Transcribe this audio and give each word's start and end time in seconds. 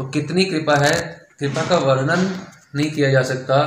और 0.00 0.10
कितनी 0.10 0.44
कृपा 0.44 0.76
है, 0.76 1.26
कृपा 1.38 1.68
का 1.68 1.76
वर्णन 1.78 2.40
नहीं 2.74 2.90
किया 2.90 3.10
जा 3.10 3.22
सकता, 3.22 3.58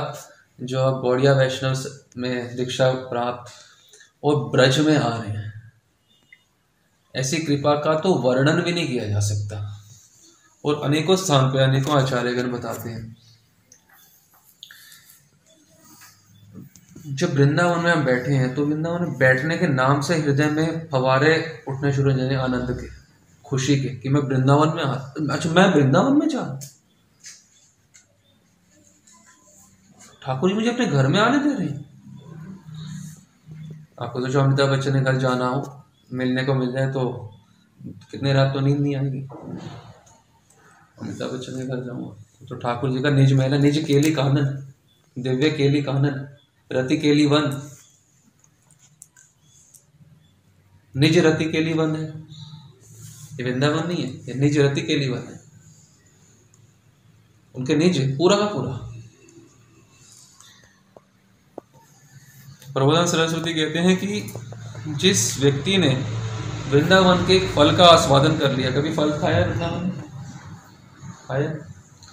जो 0.60 0.78
अब 0.80 1.02
गौड़िया 1.02 1.32
वैष्णव 1.32 1.84
में 2.16 2.56
दीक्षा 2.56 2.90
प्राप्त 2.90 3.52
और 4.24 4.50
ब्रज 4.50 4.78
में 4.78 4.96
आ 4.96 5.16
रहे 5.16 5.30
हैं। 5.30 5.72
ऐसी 7.16 7.36
कृपा 7.38 7.74
का 7.74 8.00
तो 8.00 8.14
वर्णन 8.14 8.62
भी 8.62 8.72
नहीं 8.72 8.88
किया 8.88 9.06
जा 9.06 9.20
सकता। 9.20 9.82
और 10.64 10.82
अनेकों 10.84 11.16
स्थान 11.16 11.50
पर 11.50 11.58
अनेकों 11.58 12.02
आचार्यगण 12.02 12.52
बताते 12.52 12.90
हैं। 12.90 13.16
जब 17.06 17.34
वृंदावन 17.34 17.84
में 17.84 17.92
हम 17.92 18.04
बैठे 18.04 18.32
हैं 18.32 18.54
तो 18.54 18.66
वृंदावन 18.66 19.16
बैठने 19.16 19.58
के 19.58 19.66
नाम 19.66 20.00
से 20.00 20.16
हृदय 20.16 20.46
में 20.46 20.88
फवारे 20.88 21.64
उठने 21.68 21.92
शुरू 21.92 22.12
हो 22.12 22.18
जाते 22.18 22.34
आनंद 22.34 22.80
के। 22.80 22.95
खुशी 23.46 23.76
के, 23.80 23.88
कि 23.88 24.08
मैं 24.08 24.20
वृंदावन 24.20 24.76
में 24.76 24.82
आ 24.82 24.92
अच्छा 25.34 25.50
मैं 25.50 25.66
वृंदावन 25.74 26.16
में 26.18 26.28
जा 26.28 26.42
ठाकुर 30.22 30.50
जी 30.50 30.54
मुझे 30.54 30.70
अपने 30.70 30.86
घर 30.86 31.06
में 31.06 31.18
आने 31.20 31.38
दे 31.38 31.54
रहे 31.54 31.68
आपको 34.02 34.20
तो 34.20 34.28
जो 34.28 34.40
अमिताभ 34.40 34.68
बच्चन 34.68 34.92
के 34.92 35.00
घर 35.00 35.16
जाना 35.18 35.46
हो, 35.46 35.84
मिलने 36.12 36.44
को 36.44 36.54
मिल 36.54 36.72
जाए 36.72 36.90
तो 36.92 37.02
कितने 38.10 38.32
रात 38.32 38.52
तो 38.54 38.60
नींद 38.60 38.80
नहीं 38.80 38.96
आएगी। 38.96 39.20
अमिताभ 41.02 41.30
बच्चन 41.32 41.52
के 41.52 41.66
घर 41.66 41.84
जाऊँगा। 41.84 42.46
तो 42.48 42.56
ठाकुर 42.56 42.90
जी 42.92 43.00
का 43.02 43.10
निज 43.10 43.32
महल 43.32 43.54
निज 43.60 43.78
केली 43.86 44.10
कानन, 44.14 44.44
दिव्य 45.16 45.50
केली 45.50 45.82
कानन, 45.82 46.26
रति 46.70 46.96
केली 46.96 47.26
वन। 47.26 47.50
निज 50.94 51.18
रति 51.18 51.44
केली 51.44 51.72
वन 51.72 51.96
है। 51.96 52.25
ये 53.36 53.44
वृंदावन 53.44 53.88
नहीं 53.88 54.02
है, 54.04 54.10
ये 54.28 54.34
निज 54.34 54.58
रति 54.58 54.82
केली 54.82 55.08
वन 55.08 55.18
है। 55.18 55.40
उनके 57.54 57.76
निज, 57.76 58.18
पूरा 58.18 58.36
का 58.36 58.46
पूरा। 58.46 58.72
प्रबोधन 62.72 63.06
सरस्वती 63.06 63.54
कहते 63.54 63.78
हैं 63.78 63.96
कि 63.96 64.32
जिस 64.88 65.40
व्यक्ति 65.40 65.76
ने 65.78 65.88
वृंदावन 66.68 67.22
के 67.26 67.38
फल 67.48 67.76
का 67.76 67.84
आस्वादन 67.84 68.38
कर 68.38 68.52
लिया, 68.52 68.70
कभी 68.70 68.92
फल 68.94 69.18
खाया 69.18 69.46
वृंदावन 69.46 69.90
खाया? 71.28 71.50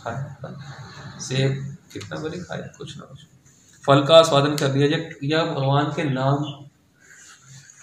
खाया। 0.03 1.19
सेब 1.19 1.77
कितना 1.93 2.19
बड़ी 2.19 2.39
खाया? 2.39 2.67
कुछ 2.77 2.97
ना 2.97 3.05
कुछ। 3.05 3.19
फल 3.85 4.05
का 4.07 4.15
आस्वादन 4.15 4.55
कर 4.55 4.73
लिया 4.75 4.99
या 5.23 5.45
भगवान 5.45 5.85
के 5.85 6.03
नाम 6.03 6.35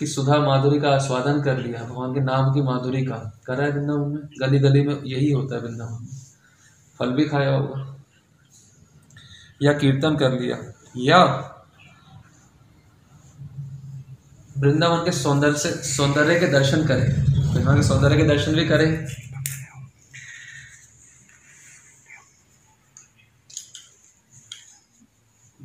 की 0.00 0.06
सुधा 0.06 0.38
माधुरी 0.38 0.80
का 0.80 0.90
आस्वादन 0.90 1.42
कर 1.42 1.58
लिया, 1.58 1.84
भगवान 1.84 2.14
के 2.14 2.20
नाम 2.20 2.54
की 2.54 2.62
माधुरी 2.62 3.04
का। 3.04 3.40
करा 3.46 3.64
है 3.64 3.70
वृंदावन 3.70 4.10
में 4.10 4.28
गली 4.40 4.58
गली 4.58 4.82
में 4.82 5.02
यही 5.04 5.32
होता 5.32 5.54
है 5.56 5.62
वृंदावन 5.62 5.98
में 6.02 6.08
फल 6.98 7.10
भी 7.10 7.24
खाया 7.24 7.50
होगा। 7.50 7.96
या 9.62 9.72
कीर्तन 9.72 10.16
कर 10.16 10.40
लिया। 10.40 10.56
या 10.96 11.24
वृंदावन 14.58 15.04
के 15.04 15.12
सौंदर्य 15.12 15.58
से 15.58 15.70
सौंदर्य 15.70 16.40
के 16.40 16.46
दर्शन 16.46 16.86
करें। 16.86 17.24
वृंदावन 17.54 17.76
के 17.76 17.82
सौंदर्य 17.82 18.16
के 18.16 18.22
दर्शन 18.22 18.54
भी 18.54 18.68
करें। 18.68 19.06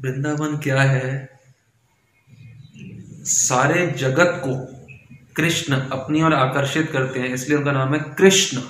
वृंदावन 0.02 0.58
क्या 0.58 0.82
है? 0.82 1.35
सारे 3.26 3.88
जगत 3.88 4.42
को 4.46 4.54
कृष्ण 5.36 5.76
अपनी 5.76 6.22
ओर 6.24 6.34
आकर्षित 6.34 6.92
करते 6.92 7.20
हैं, 7.20 7.30
इसलिए 7.34 7.58
उनका 7.58 7.72
नाम 7.72 7.94
है 7.94 8.00
कृष्ण, 8.00 8.62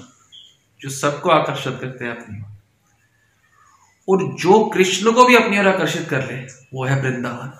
जो 0.82 0.90
सबको 0.90 1.30
आकर्षित 1.30 1.78
करते 1.82 2.06
हैं 2.06 2.12
अपनी 2.12 2.44
और 4.10 4.24
जो 4.36 4.64
कृष्ण 4.66 5.12
को 5.12 5.26
भी 5.26 5.36
अपनी 5.36 5.60
ओर 5.60 5.68
आकर्षित 5.68 6.08
कर 6.10 6.28
ले, 6.28 6.38
वो 6.74 6.86
है 6.86 7.02
वृंदावन। 7.02 7.52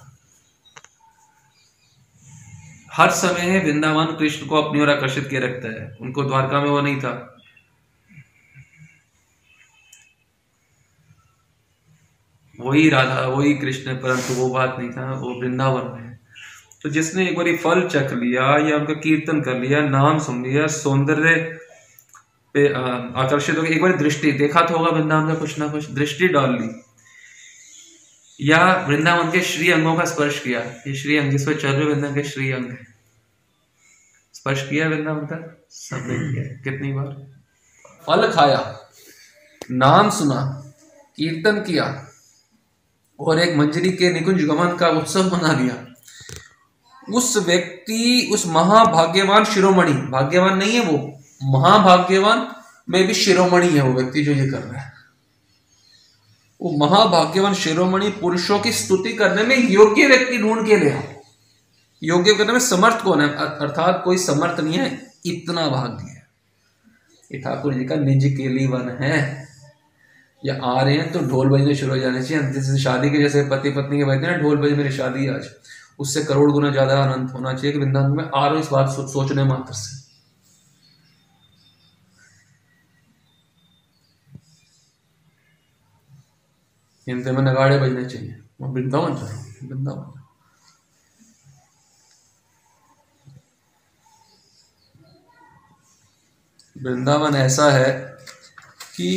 हर 2.94 3.10
समय 3.12 3.60
वृंदावन 3.60 4.06
कृष्ण 4.06 4.48
को 4.48 4.62
अपनी 4.62 4.82
ओर 4.82 4.90
आकर्षित 4.90 5.28
किए 5.30 5.40
रखता 5.40 5.68
है। 5.68 5.98
उनको 6.02 6.24
द्वारका 6.24 6.62
में 6.62 6.70
वो 6.70 6.82
नहीं 6.82 7.00
था। 7.00 7.14
वही 12.60 12.90
राधा, 12.90 13.22
वही 13.22 13.54
कृष्ण, 13.54 13.96
परंतु 13.96 14.34
वो 14.34 14.50
बात 14.50 14.76
नहीं 14.80 14.90
था, 14.90 15.12
वो 15.12 15.42
वृंदावन 15.42 16.00
में। 16.00 16.05
तो 16.86 16.90
जिसने 16.90 17.28
एक 17.28 17.36
बार 17.36 17.48
फल 17.58 17.88
चख 17.88 18.12
लिया 18.14 18.44
या 18.70 18.78
उनका 18.78 18.94
कीर्तन 18.94 19.40
कर 19.42 19.60
लिया, 19.60 19.80
नाम 19.82 20.20
सुन 20.20 20.44
लिया, 20.46 20.66
सौंदर्य 20.68 21.36
पे 22.56 22.68
आकर्षित 23.18 23.58
हो 23.58 23.62
गया, 23.62 23.72
एक 23.72 23.82
बार 23.82 23.96
दृष्टि, 23.98 24.32
देखा 24.32 24.62
तो 24.62 24.78
होगा 24.78 24.92
वृंदावन 24.92 25.28
का 25.28 25.36
कुछ 25.36 25.58
ना 25.60 25.68
कुछ, 25.68 25.90
दृष्टि 25.92 26.28
डाल 26.28 26.54
ली। 26.54 26.70
या 28.40 28.86
वृंदावन 28.90 29.32
के 29.32 29.42
श्री 29.42 29.72
अंगों 29.72 29.96
का 29.96 30.06
स्पर्श 30.06 30.40
किया, 30.40 30.60
ये 30.60 30.96
श्री 30.96 31.18
अंग 31.18 31.32
जिसमें 31.32 31.58
चल 31.58 31.70
रहे 31.70 31.86
वृंदावन 31.86 32.16
के 32.16 32.24
श्री 32.24 32.52
अंग 32.52 32.70
है। 32.72 32.88
स्पर्श 34.34 34.68
किया 34.70 34.88
वृंदावन 34.90 35.26
का? 35.26 35.68
सब 35.70 36.06
किया। 36.06 36.44
कितनी 36.64 36.94
बार? 36.94 37.08
फल 38.08 38.32
खाया, 38.32 38.62
नाम 39.72 40.10
सुना, 40.10 40.64
कीर्तन 41.18 41.60
किया, 41.62 42.08
और 43.20 43.40
एक 43.40 43.58
मंजरी 43.58 43.92
के 43.92 44.14
निकुंज 44.14 44.46
गमन 44.46 44.76
का 44.78 44.90
उत्सव 44.90 45.36
मना 45.36 45.54
दिया। 45.54 45.85
उस 47.14 47.38
व्यक्ति, 47.38 48.30
उस 48.34 48.48
महाभाग्यवान 48.48 49.46
शिरोमणि, 49.46 49.92
भाग्यवान 49.92 50.58
नहीं 50.58 50.72
है 50.72 50.82
वो, 50.82 51.20
महाभाग्यवान 51.44 52.48
में 52.90 53.08
भी 53.08 53.14
शिरोमणि 53.14 53.68
है 53.68 53.82
वो 53.82 53.94
व्यक्ति 53.94 54.24
जो 54.24 54.32
ये 54.32 54.50
कर 54.50 54.60
रहा 54.60 54.82
है। 54.82 54.94
वो 56.62 56.72
महाभाग्यवान 56.72 57.54
शिरोमणि 57.54 58.10
पुरुषों 58.10 58.60
की 58.60 58.72
स्तुति 58.72 59.14
करने 59.14 59.44
में 59.44 59.70
योग्य 59.70 60.08
व्यक्ति 60.08 60.38
ढूंढ 60.38 60.68
के 60.68 60.78
ले 60.78 60.92
आओ। 60.92 61.02
योग्य 62.04 62.34
करने 62.34 62.54
में 62.54 62.60
समर्थ 62.60 63.02
कौन 63.02 63.22
है? 63.22 63.36
अर्थात 63.36 64.02
कोई 64.06 64.18
समर्थ 64.18 64.60
नहीं 64.60 64.74
है, 64.74 65.12
इतना 65.26 65.68
भाग्य 65.68 66.12
है। 66.12 66.28
ये 67.34 67.40
ठाकुर 67.40 67.74
जी 67.74 67.86
का 67.86 67.96
निज 67.96 68.38
के 68.38 68.48
लिए 68.48 68.68
वन 68.68 68.98
है। 69.02 69.48
या 70.46 70.60
आ 70.64 70.82
रहे 70.82 70.98
हैं 70.98 71.12
तो 71.12 71.20
ढोल 71.20 71.50
बजने 71.50 71.76
शुरू 71.76 71.92
हो 71.92 71.98
जाने 71.98 72.24
चाहिए। 72.24 72.52
जैसे 72.52 72.80
शादी 72.80 73.10
के 73.10 73.18
जैसे 73.18 73.44
पति 73.44 73.70
पत्नी 73.70 73.98
के 73.98 74.06
बजते 74.06 74.28
हैं 74.28 74.42
ढोल 74.42 74.58
बजे 74.58 74.76
मेरी 74.76 74.92
शादी 74.92 75.28
आज। 75.28 75.46
उससे 76.00 76.24
करोड़ 76.24 76.52
गुना 76.52 76.70
ज़्यादा 76.72 76.98
आनंद 77.04 77.30
होना 77.32 77.54
चाहिए 77.54 77.72
कि 77.72 77.80
वृंदावन 77.80 78.18
में 78.18 78.30
आ 78.36 78.48
रहे 78.48 78.60
इस 78.60 78.70
बात 78.72 78.90
सो, 78.90 79.08
सोचने 79.08 79.44
मात्र 79.44 79.74
से। 79.74 80.04
हिंदी 87.08 87.32
में 87.32 87.42
नगाड़े 87.42 87.78
बजने 87.80 88.06
चाहिए। 88.06 88.36
मैं 88.62 88.70
वृंदावन 88.70 89.16
जा 89.16 89.26
रहा 89.26 89.38
हूँ 89.38 89.70
वृंदावन 89.70 90.14
वृंदावन 96.76 97.36
ऐसा 97.36 97.70
है 97.72 97.92
कि 98.96 99.08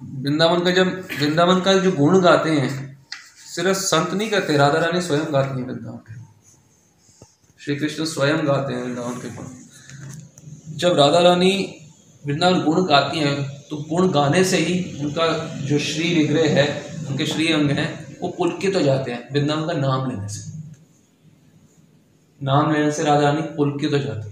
वृंदावन 0.00 0.64
का 0.64 0.70
जब 0.70 0.86
वृंदावन 1.20 1.60
का 1.60 1.72
जो 1.78 1.92
गुण 1.92 2.20
गाते 2.20 2.50
हैं 2.50 2.91
सिर्फ़ 3.52 3.78
संत 3.78 4.12
नहीं 4.14 4.30
करते, 4.30 4.56
राधा 4.56 4.78
रानी 4.78 5.00
स्वयं 5.00 5.32
गाती 5.32 5.60
हैं 5.60 5.66
वृंदावन 5.66 5.98
श्री 7.60 7.74
कृष्ण 7.76 8.04
स्वयं 8.04 8.46
गाते 8.46 8.72
हैं 8.74 8.82
वृंदावन 8.82 9.14
के 9.14 9.28
गुण। 9.30 9.46
जब 10.76 10.96
राधा 10.96 11.18
रानी 11.18 11.52
वृंदावन 12.24 12.60
गुण 12.60 12.86
गाती 12.86 13.18
हैं 13.18 13.34
तो 13.70 13.76
गुण 13.90 14.08
गाने 14.08 14.42
से 14.44 14.56
ही 14.56 14.74
उनका 15.00 15.26
जो 15.60 15.78
श्री 15.78 16.14
विग्रह 16.14 16.48
है, 16.50 16.64
उनके 17.08 17.26
श्री 17.26 17.52
अंग 17.52 17.70
हैं, 17.70 18.16
वो 18.20 18.28
पुलकित 18.28 18.76
हो 18.76 18.80
जाते 18.80 19.10
हैं, 19.10 19.28
वृंदावन 19.32 19.66
का 19.66 19.72
नाम 19.72 20.10
लेने 20.10 20.28
से। 20.28 20.40
नाम 22.40 22.72
लेने 22.72 22.90
से 22.92 23.02
राधा 23.02 23.22
रानी 23.22 23.42
पुलकित 23.56 23.92
हो 23.92 23.98
जाती 23.98 24.28
है। 24.28 24.31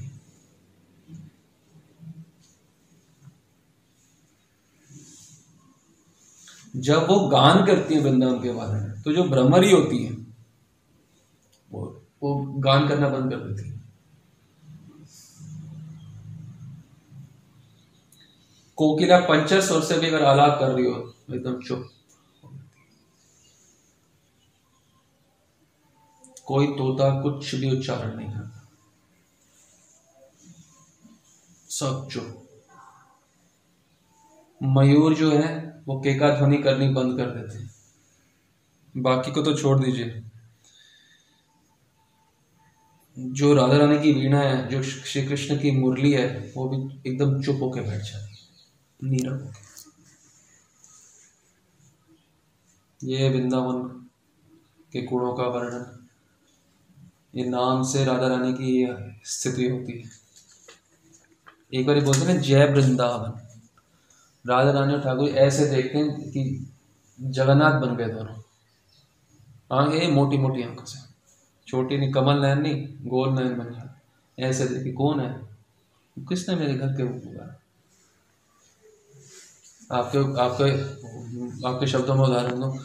जब 6.74 7.06
वो 7.08 7.18
गान 7.28 7.64
करती 7.66 7.94
है 7.94 8.00
वृंदावन 8.00 8.42
के 8.42 8.52
बारे 8.52 8.80
में 8.80 9.02
तो 9.02 9.12
जो 9.12 9.24
भ्रमरी 9.24 9.70
होती 9.72 10.02
है, 10.04 10.12
वो 11.70 11.80
वो 12.22 12.34
गान 12.60 12.88
करना 12.88 13.08
बंद 13.08 13.30
कर 13.30 13.38
देती 13.38 13.68
है। 13.68 13.78
कोकिला 18.78 19.18
पंचर 19.20 19.60
स्वर 19.60 19.80
से 19.80 19.98
भी 19.98 20.06
अगर 20.06 20.24
आलाप 20.24 20.58
कर 20.60 20.70
रही 20.72 20.86
हो 20.86 20.98
तो 21.00 21.34
एकदम 21.34 21.60
चुप 21.60 21.88
कोई 26.46 26.66
तोता 26.66 27.10
कुछ 27.22 27.54
भी 27.54 27.70
उच्चारण 27.70 28.16
नहीं 28.16 28.28
करता। 28.28 28.68
सब 31.70 32.08
चुप। 32.12 32.49
मयूर 34.62 35.14
जो 35.14 35.32
है, 35.32 35.82
वो 35.86 36.00
केका 36.00 36.36
ध्वनि 36.36 36.56
करनी 36.56 36.88
बंद 36.88 37.16
कर 37.16 37.26
देते 37.26 37.58
हैं। 37.58 37.70
बाकी 38.96 39.32
को 39.32 39.42
तो 39.42 39.54
छोड़ 39.54 39.84
दीजिए। 39.84 40.22
जो 43.18 43.54
राधा 43.54 43.76
रानी 43.76 44.02
की 44.02 44.12
वीणा 44.12 44.40
है, 44.40 44.68
जो 44.68 44.82
श्री 44.82 45.26
कृष्ण 45.26 45.56
की 45.56 45.70
मुरली 45.70 46.12
है, 46.12 46.52
वो 46.56 46.68
भी 46.68 47.10
एकदम 47.10 47.42
चुप 47.42 47.58
होकर 47.62 47.82
बैठ 47.82 48.00
जाती 48.00 48.32
है। 48.32 48.40
नीरव 49.10 49.44
होके। 49.44 49.70
ये 53.12 53.28
वृंदावन 53.28 53.88
के 54.92 55.02
गुणों 55.02 55.34
का 55.34 55.42
वर्णन। 55.42 56.08
ये 57.34 57.44
नाम 57.44 57.82
से 57.82 58.04
राधा 58.04 58.28
रानी 58.28 58.52
की 58.52 58.88
स्थिति 59.24 59.68
होती 59.68 60.00
है। 60.00 60.10
एक 61.74 61.86
बार 61.86 62.00
बोलते 62.00 62.32
हैं 62.32 62.40
जय 62.40 62.64
वृंदावन। 62.64 63.49
राधा 64.46 64.70
रानी 64.70 64.94
और 64.94 65.00
ठाकुर 65.00 65.28
ऐसे 65.28 65.66
देखते 65.66 65.98
हैं 65.98 66.30
कि 66.30 66.72
जगन्नाथ 67.20 67.80
बन 67.80 67.96
गए 67.96 68.08
दोनों। 68.08 68.36
आँखें 69.72 70.12
मोटी 70.12 70.38
मोटी 70.38 70.62
आँखों 70.62 70.84
से। 70.84 70.98
छोटी 71.68 71.98
नहीं, 71.98 72.12
कमल 72.12 72.42
नयन 72.42 72.58
नहीं, 72.58 72.86
गोल 73.06 73.28
नयन 73.28 73.58
बन 73.58 73.64
जाए 73.64 74.48
ऐसे 74.48 74.66
देखे 74.66 74.92
कौन 74.92 75.20
है? 75.20 75.40
किसने 76.18 76.56
मेरे 76.56 76.74
घर 76.74 76.86
के 76.86 77.02
ऊपर 77.02 77.60
आपके 79.92 80.18
आपके 80.40 80.70
आपके 81.68 81.86
शब्दों 81.86 82.14
में 82.14 82.24
उदाहरण 82.24 82.60
दो। 82.60 82.78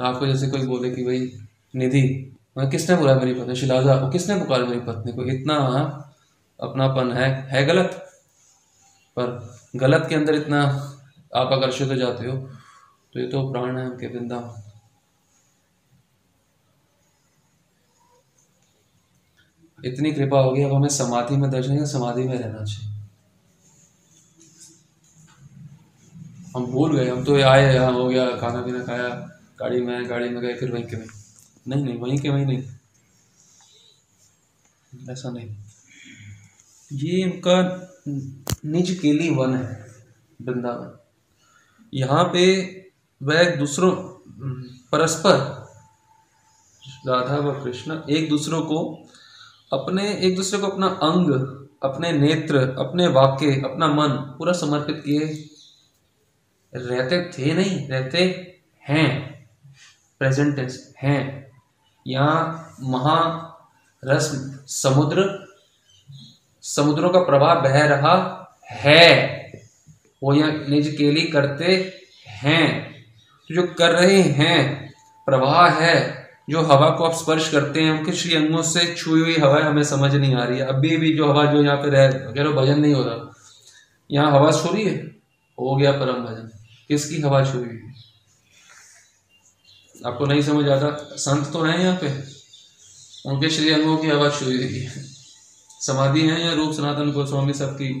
आपको 0.00 0.26
जैसे 0.26 0.48
कोई 0.48 0.66
बोले 0.66 0.90
कि 0.90 1.04
भाई, 1.04 1.32
निधि 1.76 2.32
किसने 2.58 2.96
बुलाया 2.96 3.18
मेरी 3.18 3.40
पत्नी? 3.40 3.54
शिलाजा 3.54 4.10
किसने 4.10 4.36
पुकारा 4.36 4.64
मेरी 4.64 4.80
पत्नी 4.80 5.12
को? 5.12 5.24
इतना 5.24 5.54
अपनापन 6.62 7.12
है 7.12 7.48
है 7.50 7.66
गलत? 7.66 8.05
पर 9.18 9.58
गलत 9.76 10.06
के 10.08 10.14
अंदर 10.14 10.34
इतना 10.34 10.62
आप 11.36 11.52
आकर्षित 11.52 11.88
हो 11.88 11.94
जाते 11.94 12.26
हो 12.26 12.36
तो 13.14 13.20
ये 13.20 13.26
तो 13.26 13.50
प्राण 13.52 13.78
है 13.78 13.90
उनके 13.90 14.06
वृंदावन 14.06 14.62
इतनी 19.84 20.12
कृपा 20.12 20.40
होगी, 20.40 20.62
अब 20.62 20.72
हमें 20.72 20.88
समाधि 20.88 21.36
में 21.36 21.50
दर्शन 21.50 21.78
या 21.78 21.84
समाधि 21.84 22.22
में 22.22 22.38
रहना 22.38 22.64
चाहिए। 22.64 22.94
हम 26.56 26.66
भूल 26.66 26.96
गए, 26.96 27.10
हम 27.10 27.24
तो 27.24 27.34
आए, 27.42 27.74
यहाँ 27.74 27.92
हो 27.92 28.08
गया, 28.08 28.36
खाना 28.36 28.62
पीना 28.62 28.82
खाया, 28.84 29.08
गाड़ी 29.60 29.80
में 29.80 30.08
गाड़ी 30.10 30.28
में 30.28 30.42
गए, 30.42 30.54
फिर 30.54 30.72
वहीं 30.72 30.84
के 30.84 30.96
वहीं। 30.96 31.08
नहीं 31.68 31.84
नहीं, 31.84 31.98
वहीं 31.98 32.18
के 32.18 32.28
वहीं 32.28 32.46
नहीं। 32.46 32.62
ऐसा 35.10 35.30
नहीं। 35.30 35.65
ये 36.90 37.20
इनका 37.22 37.56
निज 38.64 38.90
केली 38.98 39.28
वन 39.30 39.54
है, 39.54 39.86
वृंदावन। 40.40 40.98
यहाँ 41.92 42.24
पे 42.24 42.44
वह 43.20 43.54
दूसरों, 43.56 43.90
परस्पर, 44.92 45.36
राधा 47.06 47.36
व 47.36 47.52
कृष्ण 47.64 48.00
एक 48.10 48.28
दूसरों 48.28 48.60
को 48.62 48.78
अपने, 49.72 50.12
एक 50.16 50.36
दूसरे 50.36 50.60
को 50.60 50.66
अपना 50.66 50.86
अंग, 50.86 51.30
अपने 51.82 52.12
नेत्र, 52.12 52.58
अपने 52.78 53.06
वाक्य, 53.08 53.52
अपना 53.64 53.88
मन 53.88 54.16
पूरा 54.38 54.52
समर्पित 54.52 55.02
किए 55.04 55.26
रहते 56.72 57.22
थे 57.30 57.54
नहीं, 57.54 57.88
रहते 57.88 58.18
हैं 58.84 59.08
प्रेजेंट 60.20 60.54
टेंस 60.56 60.94
हैं। 60.98 61.52
यहाँ 62.06 62.76
महारस 62.82 64.30
समुद्र 64.68 65.45
समुद्रों 66.74 67.10
का 67.10 67.18
प्रवाह 67.18 67.54
बह 67.54 67.84
रहा 67.84 68.42
है। 68.70 69.36
वो 70.22 70.34
यहाँ 70.34 70.64
निज 70.68 70.94
केली 70.98 71.22
करते 71.22 71.92
हैं। 72.26 72.92
तो 73.48 73.54
जो 73.54 73.62
कर 73.62 73.90
रहे 73.90 74.22
हैं, 74.22 74.94
प्रवाह 75.26 75.68
है, 75.68 76.26
जो 76.50 76.62
हवा 76.62 76.90
को 76.90 77.04
आप 77.04 77.14
स्पर्श 77.14 77.48
करते 77.48 77.80
हैं 77.80 77.98
उनके 77.98 78.12
श्री 78.12 78.34
अंगों 78.34 78.62
से 78.62 78.94
छुई 78.94 79.20
हुई 79.20 79.36
हवा 79.36 79.64
हमें 79.64 79.84
समझ 79.84 80.14
नहीं 80.14 80.34
आ 80.34 80.44
रही 80.44 80.58
है। 80.58 80.66
अभी 80.66 80.96
भी 80.96 81.16
जो 81.16 81.32
हवा 81.32 81.44
जो 81.44 81.62
यहाँ 81.62 81.76
पे 81.76 81.90
रह 81.90 82.06
अगर 82.08 82.48
भजन 82.48 82.80
नहीं 82.80 82.94
हो 82.94 83.02
रहा। 83.02 83.34
यहाँ 84.10 84.32
हवा 84.32 84.50
छू 84.52 84.72
रही 84.74 84.84
है? 84.84 84.96
हो 85.58 85.76
गया 85.76 85.92
परम 85.92 86.24
भजन। 86.24 86.50
किसकी 86.88 87.20
हवा 87.20 87.44
छू 87.44 87.58
हुई 87.58 87.68
है? 87.68 87.94
आपको 90.06 90.26
नहीं 90.26 90.42
समझ 90.42 90.68
आता? 90.68 90.90
संत 91.16 91.52
तो 91.52 91.62
हैं 91.62 91.78
यहाँ 91.78 91.96
पे। 91.96 92.36
उनके 93.30 93.50
श्री 93.50 93.70
अंगों 93.70 93.96
की 93.96 94.08
हवा 94.08 94.30
छुई 94.30 94.56
हुई 94.56 94.78
है। 94.78 95.15
समाधि 95.80 96.20
है 96.20 96.40
या 96.40 96.52
रूप 96.52 96.72
सनातन 96.74 97.10
गोस्वामी 97.12 97.52
सबकी? 97.52 97.92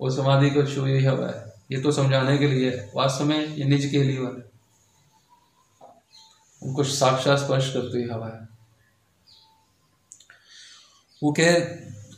वो 0.00 0.10
समाधि 0.10 0.50
को 0.50 0.62
छुई 0.64 0.90
हुई 0.90 1.04
हवा 1.04 1.26
है। 1.26 1.52
ये 1.72 1.80
तो 1.80 1.92
समझाने 1.92 2.36
के 2.38 2.48
लिए 2.48 2.70
वास्तव 2.96 3.24
में 3.24 3.46
ये 3.48 3.64
निज 3.64 3.86
के 3.90 4.02
लिए 4.02 4.18
वाले 4.18 4.50
उनको 6.62 6.84
साक्षात 6.84 7.38
स्पर्श 7.38 7.72
करती 7.72 8.02
हवा 8.08 8.26
है। 8.26 8.48
वो 11.22 11.32
कह 11.32 11.58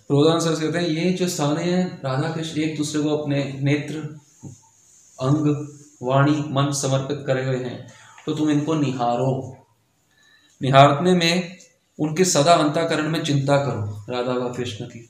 प्रोदान 0.09 0.41
सर 0.41 0.55
कहते 0.55 0.79
हैं, 0.79 0.87
ये 0.87 1.13
जो 1.13 1.29
सारे 1.29 1.65
हैं 1.65 2.03
राधा 2.03 2.33
कृष्ण 2.35 2.61
एक 2.61 2.77
दूसरे 2.77 3.03
को 3.03 3.17
अपने 3.17 3.43
नेत्र, 3.61 3.99
अंग, 5.19 5.47
वाणी, 6.03 6.33
मन 6.51 6.71
समर्पित 6.73 7.25
करे 7.27 7.45
हुए 7.47 7.65
हैं 7.65 7.87
तो 8.27 8.35
तुम 8.35 8.51
इनको 8.51 8.75
निहारो। 8.75 9.57
निहारने 10.61 11.13
में 11.15 11.54
उनके 12.01 12.25
सदा 12.25 12.53
अंताकरण 12.53 13.09
में 13.09 13.25
चिंता 13.25 13.57
करो 13.57 14.13
राधा 14.13 14.33
व 14.33 14.53
कृष्ण 14.53 14.85
की। 14.85 15.09